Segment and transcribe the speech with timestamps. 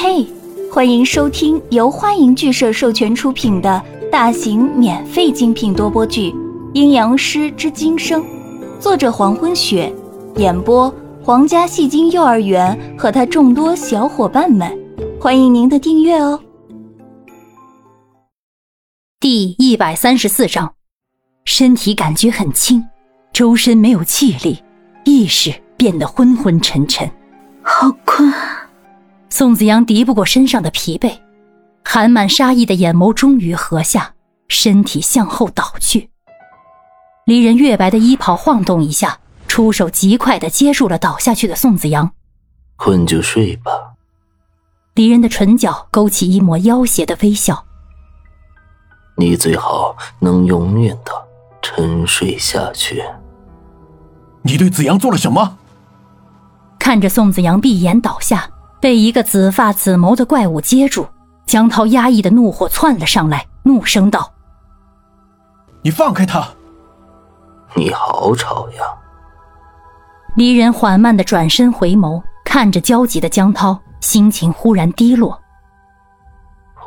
[0.00, 0.24] 嘿，
[0.72, 6.30] 欢迎收听由欢迎剧社授权出品的大型免费精品多播剧
[6.72, 8.22] 《阴阳师之今生》，
[8.78, 9.92] 作者黄昏雪，
[10.36, 10.88] 演播
[11.20, 14.72] 皇家戏精幼儿园和他众多小伙伴们，
[15.20, 16.40] 欢迎您的订阅哦。
[19.18, 20.74] 第一百三十四章，
[21.44, 22.84] 身体感觉很轻，
[23.32, 24.62] 周身没有气力，
[25.02, 27.10] 意识变得昏昏沉沉，
[27.62, 28.32] 好困。
[29.30, 31.18] 宋子阳敌不过身上的疲惫，
[31.84, 34.14] 含满杀意的眼眸终于合下，
[34.48, 36.10] 身体向后倒去。
[37.24, 42.10] 离人月白的衣袍晃动一下，出手极快的接住了倒下去的宋子阳。
[42.76, 43.70] 困就睡吧。
[44.94, 47.64] 离人的唇角勾起一抹妖邪的微笑。
[49.16, 51.12] 你最好能永远的
[51.60, 53.04] 沉睡下去。
[54.42, 55.58] 你对子阳做了什么？
[56.78, 58.50] 看着宋子阳闭眼倒下。
[58.80, 61.06] 被一个紫发紫眸的怪物接住，
[61.46, 64.32] 江涛压抑的怒火窜了上来，怒声道
[65.82, 66.48] ：“你放开他！
[67.74, 68.82] 你好吵呀！”
[70.36, 75.38] 离人缓慢的转身回眸，看着焦急的江涛，心情忽然低落。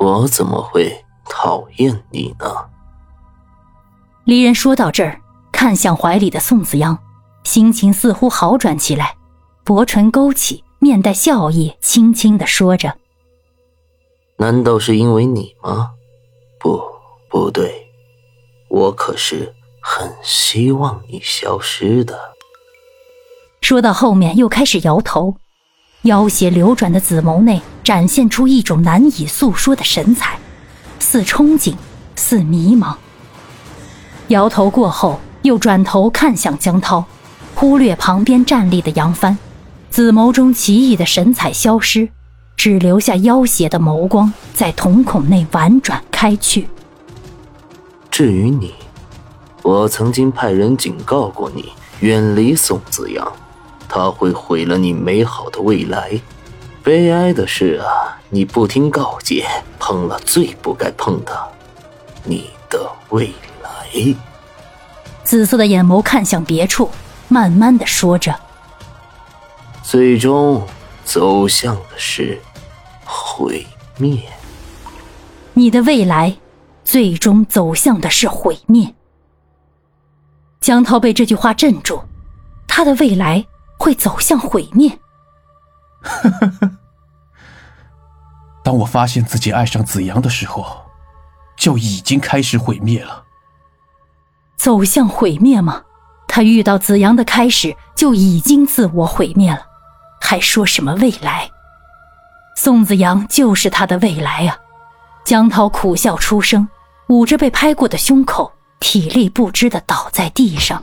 [0.00, 2.46] 我怎么会讨厌你呢？
[4.24, 5.20] 离人说到这儿，
[5.52, 6.98] 看向怀里的宋子阳，
[7.44, 9.14] 心情似乎好转起来，
[9.62, 10.64] 薄唇勾起。
[10.82, 12.96] 面带笑意，轻轻的说着
[14.38, 15.92] ：“难道是因为你吗？
[16.58, 16.82] 不，
[17.30, 17.86] 不对，
[18.68, 22.18] 我可是很希望你消失的。”
[23.62, 25.36] 说到后面，又开始摇头，
[26.02, 30.40] 妖邪流转的紫眸内展现出一种难以诉说的神采，
[30.98, 31.76] 似憧憬，
[32.16, 32.96] 似迷茫。
[34.26, 37.04] 摇头过后，又转头看向江涛，
[37.54, 39.38] 忽略旁边站立的杨帆。
[39.92, 42.08] 紫眸中奇异的神采消失，
[42.56, 46.66] 只留下妖邪的眸光在瞳孔内婉转开去。
[48.10, 48.72] 至于你，
[49.60, 53.30] 我曾经派人警告过你，远离宋子阳，
[53.86, 56.18] 他会毁了你美好的未来。
[56.82, 59.46] 悲哀的是啊，你不听告诫，
[59.78, 61.38] 碰了最不该碰的，
[62.24, 63.30] 你的未
[63.62, 64.14] 来。
[65.22, 66.88] 紫色的眼眸看向别处，
[67.28, 68.34] 慢慢的说着。
[69.92, 70.66] 最终
[71.04, 72.40] 走向的是
[73.04, 73.66] 毁
[73.98, 74.26] 灭。
[75.52, 76.34] 你的未来
[76.82, 78.94] 最终走向的是毁灭。
[80.62, 82.04] 江涛被这句话镇住，
[82.66, 83.46] 他的未来
[83.78, 84.98] 会走向毁灭。
[86.00, 86.70] 呵呵呵。
[88.64, 90.86] 当我发现自己爱上子阳的时候，
[91.54, 93.24] 就已经开始毁灭了。
[94.56, 95.82] 走向毁灭吗？
[96.26, 99.66] 他遇到子阳的开始就已经自我毁灭了。
[100.32, 101.50] 还说什么未来？
[102.56, 104.56] 宋子阳就是他的未来啊！
[105.26, 106.66] 江涛苦笑出声，
[107.10, 108.50] 捂着被拍过的胸口，
[108.80, 110.82] 体力不支的倒在地上。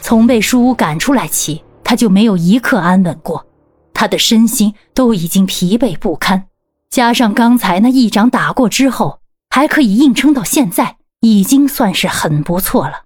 [0.00, 3.46] 从被书屋赶出来起，他就没有一刻安稳过，
[3.94, 6.48] 他的身心都已经疲惫不堪，
[6.90, 13.04] 加上刚才那一掌打过之后，还可以硬撑到现在，已经算是很不错了。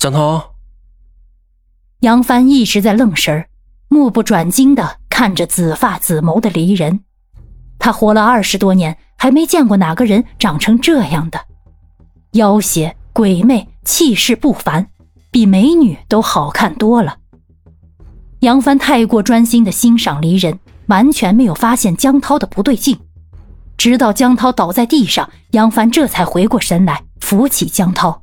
[0.00, 0.56] 江涛，
[2.00, 3.48] 杨帆一直在愣神儿。
[3.92, 7.00] 目不转睛的看着紫发紫眸的离人，
[7.78, 11.38] 他活了二十多年，还没见过哪个人长成这样的，
[12.32, 14.88] 妖邪鬼魅，气势不凡，
[15.30, 17.18] 比美女都好看多了。
[18.40, 22.98] 杨帆太过专心的欣赏离人，完全没有发现江涛的不对劲。
[23.76, 28.22] 直到江涛倒在地上，杨帆这才回过神来，扶起江涛：“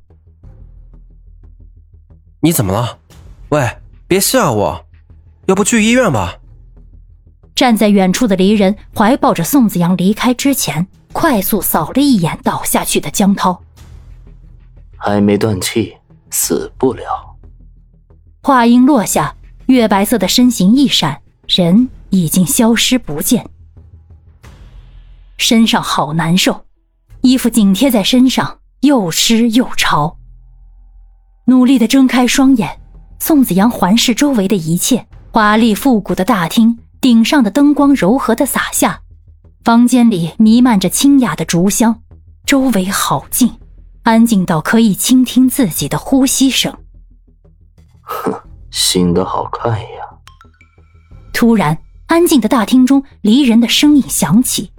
[2.41, 2.97] 你怎么了？
[3.49, 4.85] 喂，别吓我！”
[5.49, 6.37] 要不去医院吧？
[7.55, 13.59] 站在远处的离人怀抱着宋子阳离开之前，快速扫了一眼倒下去的江涛。
[14.95, 15.97] 还没断气，
[16.29, 17.35] 死不了。
[18.43, 23.49] 话音落下，月白色的身形一闪，人已经消失不见。
[25.37, 26.63] 身上好难受，
[27.21, 30.15] 衣服紧贴在身上，又湿又潮。
[31.45, 32.79] 努力的睁开双眼，
[33.19, 35.07] 宋子阳环视周围的一切。
[35.31, 39.01] 华丽复古的大厅，顶上的灯光柔和的洒下，
[39.63, 42.01] 房间里弥漫着清雅的竹香，
[42.47, 43.53] 周围好静，
[44.01, 46.75] 安静到可以倾听自己的呼吸声。
[48.01, 48.33] 哼，
[48.71, 50.01] 醒得好快呀！
[51.31, 51.77] 突然，
[52.07, 54.71] 安静的大厅中，离人的声音响起，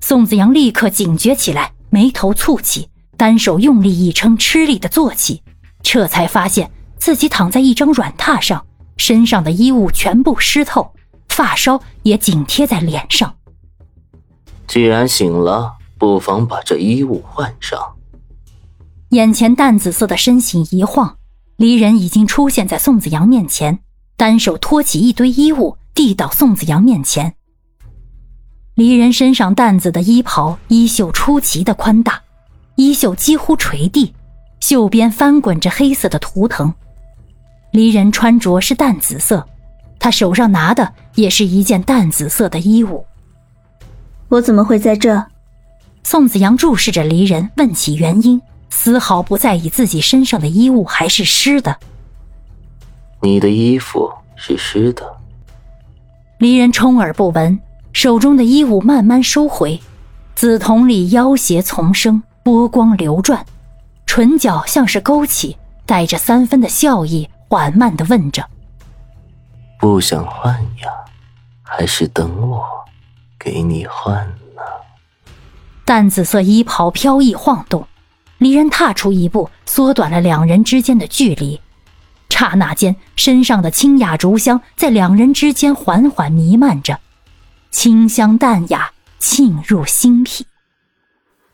[0.00, 5.42] 宋子阳立刻警觉起来，眉头蹙起，单手用力一撑，吃力的坐起，
[5.82, 8.64] 这才发现自己躺在一张软榻上。
[8.98, 10.92] 身上的衣物全部湿透，
[11.28, 13.34] 发梢也紧贴在脸上，
[14.66, 17.80] 既然醒了，不妨把这衣物换上。
[19.10, 21.16] 眼前淡紫色的身形一晃，
[21.56, 23.78] 离人已经出现在宋子阳面前，
[24.16, 27.34] 单手托起一堆衣物，递到宋子阳面前。
[28.74, 32.20] 离人身上淡紫的衣袍，衣袖出奇的宽大，
[32.76, 34.12] 衣袖几乎垂地，
[34.60, 36.74] 袖边翻滚着黑色的图腾。
[37.70, 39.46] 离人穿着是淡紫色，
[39.98, 43.04] 他手上拿的也是一件淡紫色的衣物。
[44.28, 45.24] 我怎么会在这？
[46.02, 48.40] 宋子阳注视着离人，问起原因。
[48.70, 51.76] 丝毫不在意自己身上的衣物还是湿的。
[53.20, 55.02] 你的衣服是湿的。
[56.38, 57.58] 离人充耳不闻，
[57.92, 59.80] 手中的衣物慢慢收回，
[60.34, 63.44] 紫瞳里妖邪丛生，波光流转，
[64.06, 68.46] 唇角像是勾起，带着三分的笑意，缓慢的问着
[69.80, 70.90] ：“不想换呀，
[71.62, 72.62] 还是等我
[73.38, 74.14] 给你换
[74.54, 74.62] 呢？”
[75.86, 77.86] 淡紫色衣袍飘逸晃动。
[78.36, 81.60] 离人踏出一步，缩短了两人之间的距离。
[82.28, 87.00] 刹那间，身上的清雅竹香在两人之间缓缓弥漫着，
[87.72, 90.46] 清香淡雅，沁入心脾。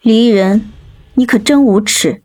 [0.03, 0.71] 离人，
[1.15, 2.21] 你可真无耻！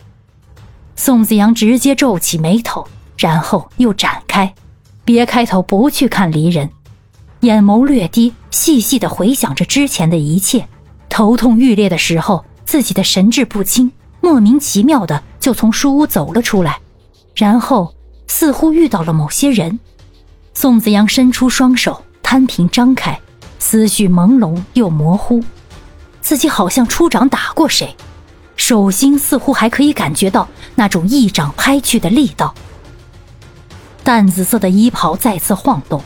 [0.98, 2.86] 宋子阳直接皱起眉头，
[3.20, 4.56] 然后又展开，
[5.04, 6.70] 别开头不去看离人，
[7.42, 10.66] 眼眸略低，细细的回想着之前的一切。
[11.10, 13.92] 头痛欲裂的时候，自己的神志不清。
[14.22, 16.80] 莫名其妙的就从书屋走了出来，
[17.36, 17.94] 然后
[18.28, 19.80] 似乎遇到了某些人。
[20.54, 23.20] 宋子阳伸出双手，摊平张开，
[23.60, 25.44] 思绪朦胧又模糊，
[26.22, 27.96] 自己好像出掌打过谁，
[28.56, 32.54] 手心似乎还可以感觉到那种一掌拍去的力道。
[34.10, 36.02] 淡紫色的衣袍再次晃动，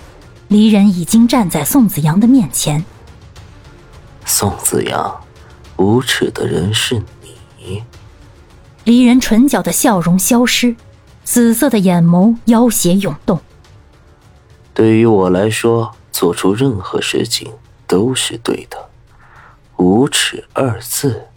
[0.50, 2.84] 离人已经站在宋子阳的面前。
[4.26, 5.24] 宋子阳，
[5.78, 7.02] 无耻的人是
[7.56, 7.82] 你。
[8.84, 10.76] 离人唇角的笑容消失，
[11.24, 13.40] 紫色的眼眸妖邪涌动。
[14.74, 17.54] 对于我来说，做出任何事情
[17.88, 18.90] 都是对的，
[19.78, 21.28] 无耻二字，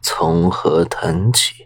[0.00, 1.65] 从何谈起？